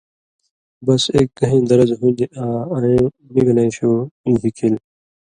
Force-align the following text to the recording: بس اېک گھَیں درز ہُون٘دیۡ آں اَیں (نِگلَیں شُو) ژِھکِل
بس 0.85 1.03
اېک 1.15 1.29
گھَیں 1.39 1.63
درز 1.69 1.89
ہُون٘دیۡ 1.99 2.31
آں 2.43 2.61
اَیں 2.73 2.99
(نِگلَیں 3.33 3.71
شُو) 3.75 3.91
ژِھکِل 4.41 4.75